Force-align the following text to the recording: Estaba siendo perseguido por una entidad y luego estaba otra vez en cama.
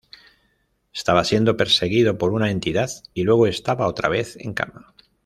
Estaba 0.95 1.23
siendo 1.23 1.55
perseguido 1.57 2.17
por 2.17 2.33
una 2.33 2.49
entidad 2.49 2.89
y 3.13 3.21
luego 3.21 3.45
estaba 3.45 3.85
otra 3.85 4.09
vez 4.09 4.35
en 4.37 4.55
cama. 4.55 4.95